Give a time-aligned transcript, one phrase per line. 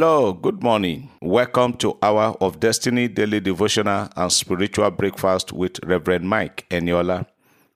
[0.00, 1.10] Hello, good morning.
[1.20, 7.26] Welcome to Hour of Destiny Daily Devotional and Spiritual Breakfast with Reverend Mike Eniola.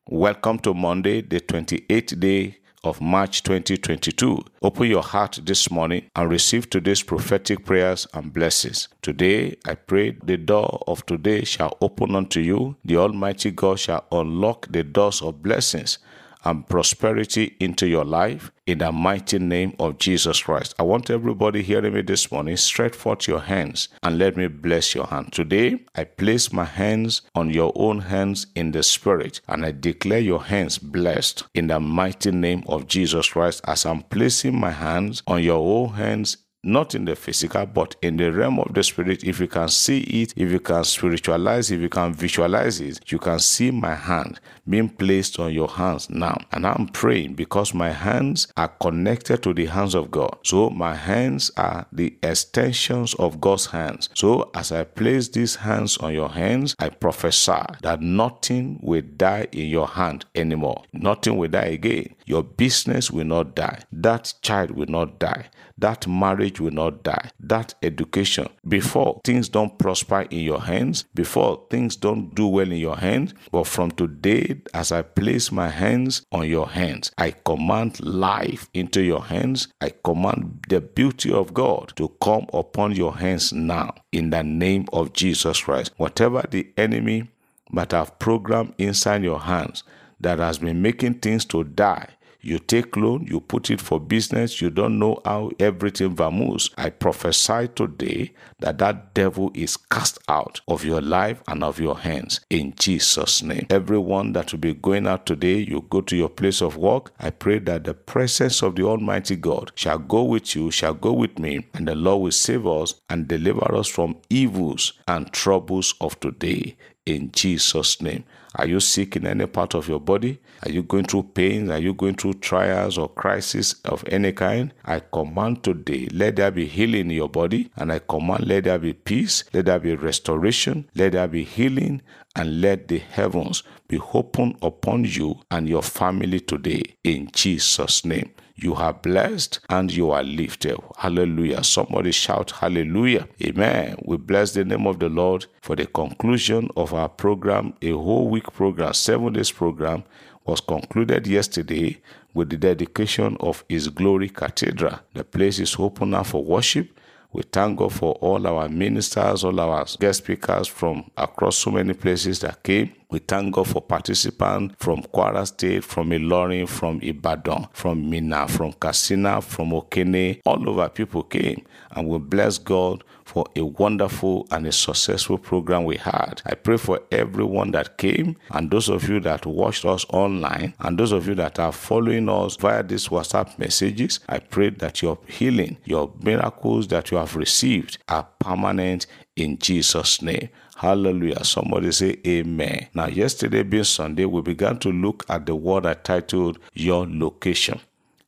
[0.06, 4.38] Welcome to Monday, the 28th day of March 2022.
[4.62, 8.86] Open your heart this morning and receive today's prophetic prayers and blessings.
[9.02, 12.76] Today, I pray the door of today shall open unto you.
[12.84, 15.98] The Almighty God shall unlock the doors of blessings
[16.44, 20.74] and prosperity into your life in the mighty name of Jesus Christ.
[20.78, 24.94] I want everybody hearing me this morning, stretch forth your hands and let me bless
[24.94, 25.32] your hand.
[25.32, 30.20] Today, I place my hands on your own hands in the spirit and I declare
[30.20, 35.22] your hands blessed in the mighty name of Jesus Christ as I'm placing my hands
[35.26, 39.24] on your own hands not in the physical, but in the realm of the spirit.
[39.24, 43.18] If you can see it, if you can spiritualize, if you can visualize it, you
[43.18, 46.36] can see my hand being placed on your hands now.
[46.52, 50.38] And I'm praying because my hands are connected to the hands of God.
[50.44, 54.08] So my hands are the extensions of God's hands.
[54.14, 59.48] So as I place these hands on your hands, I prophesy that nothing will die
[59.52, 60.82] in your hand anymore.
[60.92, 62.14] Nothing will die again.
[62.26, 63.80] Your business will not die.
[63.92, 65.46] That child will not die.
[65.78, 67.30] That marriage will not die.
[67.40, 72.78] That education, before things don't prosper in your hands, before things don't do well in
[72.78, 78.00] your hands, but from today, as I place my hands on your hands, I command
[78.00, 79.68] life into your hands.
[79.80, 84.86] I command the beauty of God to come upon your hands now in the name
[84.92, 85.92] of Jesus Christ.
[85.96, 87.28] Whatever the enemy
[87.70, 89.82] might have programmed inside your hands
[90.22, 92.08] that has been making things to die,
[92.44, 96.70] you take loan, you put it for business, you don't know how everything moves.
[96.76, 101.98] I prophesy today that that devil is cast out of your life and of your
[101.98, 103.66] hands in Jesus' name.
[103.70, 107.12] Everyone that will be going out today, you go to your place of work.
[107.20, 111.12] I pray that the presence of the Almighty God shall go with you, shall go
[111.12, 115.94] with me, and the Lord will save us and deliver us from evils and troubles
[116.00, 118.24] of today in Jesus' name.
[118.56, 120.38] Are you sick in any part of your body?
[120.64, 121.70] Are you going through pains?
[121.70, 124.72] Are you going through trials or crisis of any kind?
[124.84, 128.78] I command today, let there be healing in your body, and I command, let there
[128.78, 132.02] be peace, let there be restoration, let there be healing,
[132.36, 138.30] and let the heavens be open upon you and your family today in Jesus' name.
[138.54, 140.78] You are blessed and you are lifted.
[140.96, 141.64] Hallelujah.
[141.64, 143.26] Somebody shout hallelujah.
[143.42, 143.96] Amen.
[144.04, 148.28] We bless the name of the Lord for the conclusion of our program, a whole
[148.28, 150.04] week program, seven days program
[150.44, 152.00] was concluded yesterday
[152.34, 154.98] with the dedication of His Glory Cathedral.
[155.14, 156.98] The place is open now for worship.
[157.32, 161.94] We thank God for all our ministers, all our guest speakers from across so many
[161.94, 162.92] places that came.
[163.10, 168.72] We thank God for participants from Kwara State, from Ilorin, from Ibadan, from Minna, from
[168.74, 170.40] Katsina, from Okene.
[170.44, 171.64] All over people came.
[171.90, 176.42] And we bless God for a wonderful and a successful program we had.
[176.44, 180.98] I pray for everyone that came and those of you that watched us online and
[180.98, 184.20] those of you that are following us via these WhatsApp messages.
[184.28, 190.20] I pray that your healing, your miracles that you have received are permanent in Jesus'
[190.20, 190.50] name.
[190.76, 191.42] Hallelujah.
[191.44, 192.88] Somebody say amen.
[192.92, 197.80] Now, yesterday being Sunday, we began to look at the word I titled Your Location.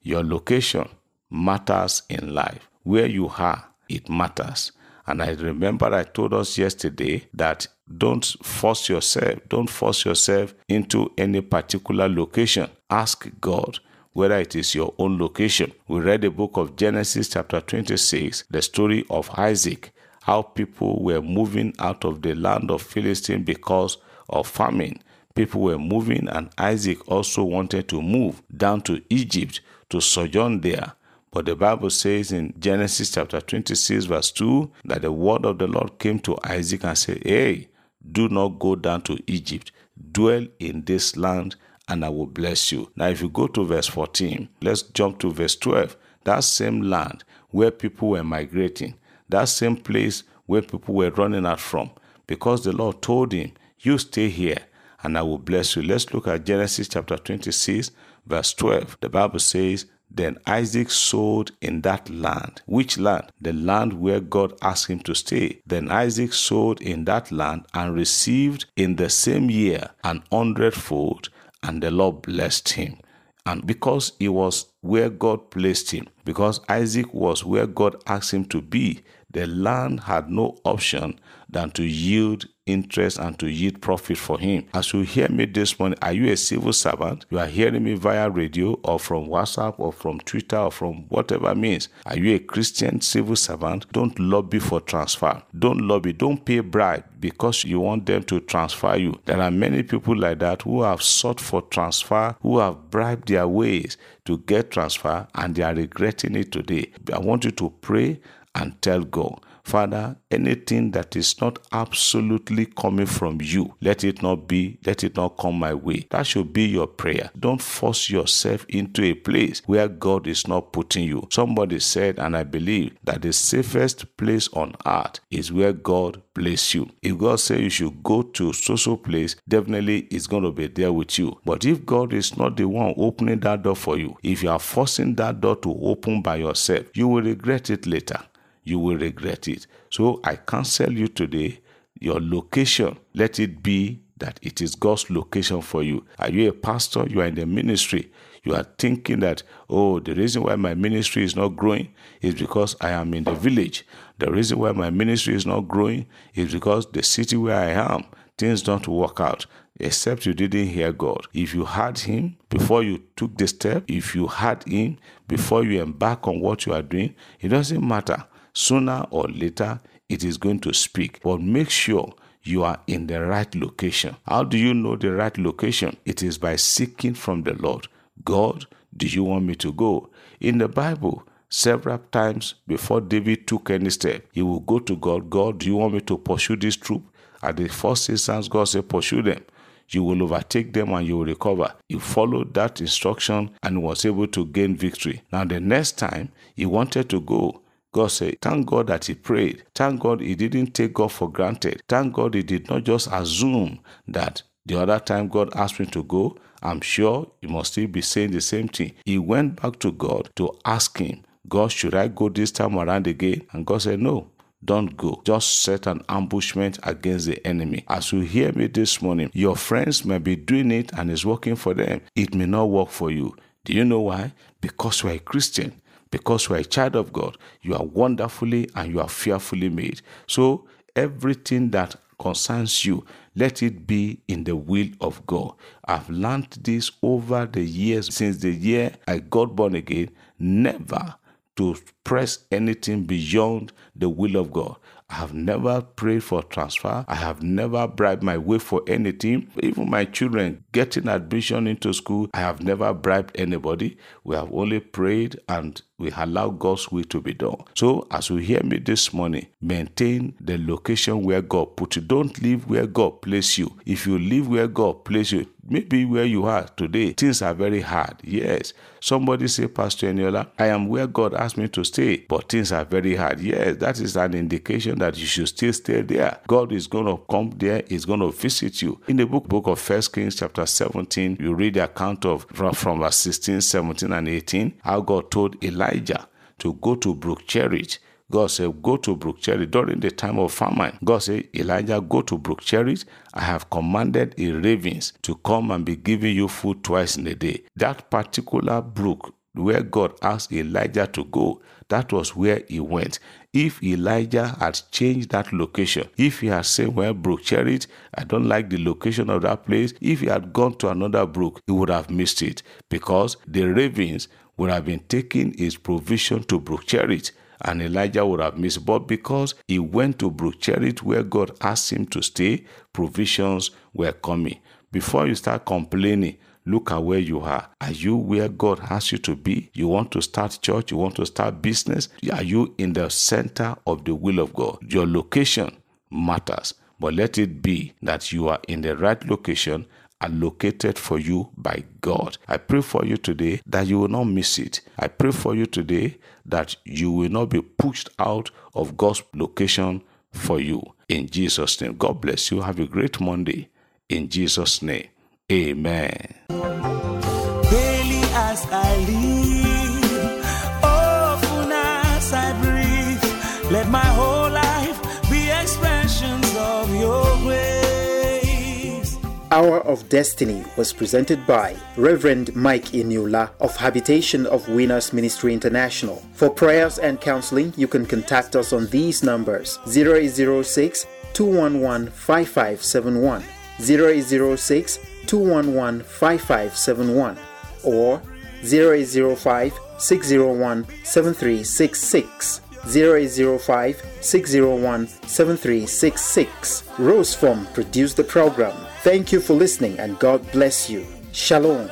[0.03, 0.89] Your location
[1.31, 2.67] matters in life.
[2.85, 4.73] Where you are, it matters.
[5.07, 7.67] And I remember I told us yesterday that
[7.99, 12.71] don't force yourself, don't force yourself into any particular location.
[12.89, 13.81] Ask God
[14.15, 15.73] whether it is your own location.
[15.89, 19.93] We read the book of Genesis, chapter 26, the story of Isaac,
[20.23, 23.99] how people were moving out of the land of Philistine because
[24.31, 25.03] of famine.
[25.35, 29.61] People were moving, and Isaac also wanted to move down to Egypt
[29.91, 30.93] to sojourn there.
[31.35, 35.67] But the Bible says in Genesis chapter 26, verse 2, that the word of the
[35.67, 37.71] Lord came to Isaac and said, Hey,
[38.13, 39.73] do not go down to Egypt.
[40.13, 41.57] Dwell in this land,
[41.89, 42.93] and I will bless you.
[42.95, 45.97] Now, if you go to verse 14, let's jump to verse 12.
[46.23, 48.95] That same land where people were migrating,
[49.29, 51.91] that same place where people were running out from,
[52.29, 53.51] because the Lord told him,
[53.81, 54.67] You stay here,
[55.03, 55.83] and I will bless you.
[55.83, 57.91] Let's look at Genesis chapter 26,
[58.25, 58.99] verse 12.
[59.01, 62.63] The Bible says, Then Isaac sowed in that land.
[62.67, 63.33] Which land?
[63.41, 65.61] The land where God asked him to stay.
[65.67, 71.31] Then Isaac sowed in that land and received in the same year an hundredfold,
[71.65, 72.99] and the Lord blessed him.
[73.47, 78.45] And because he was where God placed him, because Isaac was where God asked him
[78.47, 79.03] to be,
[79.35, 84.67] the land had no option than to yield interest and to yield profit for him.
[84.73, 87.27] As you hear me this morning, are you a civil servant?
[87.31, 91.55] You are hearing me via radio or from WhatsApp or from Twitter or from whatever
[91.55, 91.89] means.
[92.07, 93.91] Are you a Christian civil servant?
[93.93, 95.43] Don't lobby for transfer.
[95.57, 96.13] Don't lobby.
[96.13, 99.21] Don't pay bribe because you want them to transfer you.
[99.27, 103.47] There are many people like that who have sought for transfer, who have bribed their
[103.47, 106.93] ways to get transfer and they are regretting it today.
[107.13, 108.21] I want you to pray
[108.55, 114.47] and tell God, Father, anything that is not absolutely coming from you, let it not
[114.47, 116.07] be, let it not come my way.
[116.11, 117.31] That should be your prayer.
[117.39, 121.27] Don't force yourself into a place where God is not putting you.
[121.33, 126.75] Somebody said, and I believe that the safest place on earth is where God place
[126.75, 126.91] you.
[127.01, 130.93] If God says you should go to social place, definitely it's going to be there
[130.93, 131.41] with you.
[131.47, 134.59] But if God is not the one opening that door for you, if you are
[134.59, 138.21] forcing that door to open by yourself, you will regret it later
[138.65, 139.67] you will regret it.
[139.91, 141.61] So I cancel you today,
[142.01, 146.05] your location, let it be that it is God's location for you.
[146.19, 147.07] Are you a pastor?
[147.09, 148.11] You are in the ministry.
[148.43, 152.77] You are thinking that, oh, the reason why my ministry is not growing is because
[152.81, 153.87] I am in the village.
[154.19, 158.05] The reason why my ministry is not growing is because the city where I am,
[158.37, 159.47] things don't work out
[159.81, 161.27] except you didn't hear God.
[161.33, 165.83] If you heard Him before you took the step, if you heard Him before you
[165.83, 170.61] embark on what you are doing, it doesn't matter sooner or later it is going
[170.61, 171.21] to speak.
[171.23, 174.17] But make sure you are in the right location.
[174.27, 175.97] How do you know the right location?
[176.05, 177.89] It is by seeking from the Lord.
[178.25, 178.67] God,
[178.97, 180.11] do you want me to go?
[180.41, 185.31] In the Bible, several times before David took any step, he will go to God.
[185.31, 187.03] God, do you want me to pursue this troop?
[187.43, 189.45] At the first instance, God said, pursue them.
[189.89, 191.75] You will overtake them and you will recover.
[191.89, 195.23] He followed that instruction and was able to gain victory.
[195.31, 197.61] Now, the next time he wanted to go,
[197.95, 199.63] God said, Thank God that he prayed.
[199.73, 201.81] Thank God he didn't take God for granted.
[201.89, 206.03] Thank God he did not just assume that the other time God asked me to
[206.03, 208.95] go, I'm sure he must still be saying the same thing.
[209.05, 213.07] He went back to God to ask him, God, should I go this time around
[213.07, 213.43] again?
[213.53, 214.29] And God said, No,
[214.65, 215.23] don't go.
[215.25, 217.85] Just set an ambushment against the enemy.
[217.87, 221.55] As you hear me this morning, your friends may be doing it and it's working
[221.55, 222.01] for them.
[222.17, 223.37] It may not work for you.
[223.65, 224.33] Do you know why?
[224.61, 225.81] Because you are a Christian
[226.15, 230.01] because you are a child of God, you are wonderfully and you are fearfully made.
[230.29, 230.65] So
[230.95, 235.55] everything that concerns you, let it be in the will of God.
[235.87, 241.17] I've learned this over the years since the year I got born again, never
[241.57, 244.77] to press anything beyond the will of God.
[245.11, 247.05] I have never prayed for transfer.
[247.09, 249.51] I have never bribed my way for anything.
[249.63, 253.97] Even my children getting admission into school, I have never bribed anybody.
[254.25, 257.65] We have only prayed and we allow God's will to be done.
[257.75, 262.03] So, as you hear me this morning, maintain the location where God put you.
[262.03, 263.79] Don't live where God placed you.
[263.87, 267.81] If you live where God placed you, maybe where you are today, things are very
[267.81, 268.17] hard.
[268.25, 268.73] Yes.
[269.01, 272.85] Somebody say, Pastor Eniola, I am where God asked me to stay, but things are
[272.85, 273.39] very hard.
[273.39, 276.39] Yes, that is an indication that you should still stay there.
[276.49, 278.99] God is going to come there, He's going to visit you.
[279.07, 283.01] In the book, book of First Kings, chapter 17, you read the account of from,
[283.01, 286.29] verse 16, 17, and 18, how God told Elijah
[286.59, 287.99] to go to Brook Cherith
[288.31, 290.99] God said, Go to Brook Cherith during the time of famine.
[291.05, 293.05] God said, Elijah, go to Brook Cherith.
[293.35, 297.35] I have commanded the ravens to come and be giving you food twice in a
[297.35, 297.63] day.
[297.77, 303.19] That particular brook where God asked Elijah to go, that was where he went.
[303.53, 308.49] If Elijah had changed that location, if he had said, Well, Brook Cherith, I don't
[308.49, 311.91] like the location of that place, if he had gone to another brook, he would
[311.91, 317.31] have missed it because the ravens would have been taking his provision to Brook Cherith
[317.61, 318.85] and Elijah would have missed.
[318.85, 324.13] But because he went to Brook Cherith where God asked him to stay, provisions were
[324.13, 324.59] coming.
[324.93, 327.69] Before you start complaining, look at where you are.
[327.81, 329.71] Are you where God has you to be?
[329.75, 330.91] You want to start church?
[330.91, 332.09] You want to start business?
[332.33, 334.79] Are you in the center of the will of God?
[334.83, 335.77] Your location
[336.11, 339.87] matters, but let it be that you are in the right location
[340.21, 342.39] allocated for you by God.
[342.49, 344.81] I pray for you today that you will not miss it.
[344.99, 346.17] I pray for you today
[346.47, 350.03] that you will not be pushed out of God's location
[350.33, 350.83] for you.
[351.09, 351.97] In Jesus' name.
[351.97, 352.63] God bless you.
[352.63, 353.69] Have a great Monday.
[354.09, 355.09] In Jesus' name.
[355.53, 356.35] Amen.
[356.49, 360.43] Daily as I live,
[360.83, 364.99] often as I breathe, let my whole life
[365.31, 369.19] be expressions of your grace.
[369.51, 376.23] Hour of Destiny was presented by Reverend Mike Eniola of Habitation of Winners Ministry International.
[376.33, 383.45] For prayers and counseling, you can contact us on these numbers 0806 211 5571,
[383.79, 387.39] 0806 211 5571,
[387.83, 388.23] or
[388.65, 392.61] 0805 601 7366.
[392.87, 396.85] 0805 601 7366.
[396.99, 398.77] Rose Form produced the program.
[399.03, 401.07] Thank you for listening and God bless you.
[401.33, 401.91] Shalom.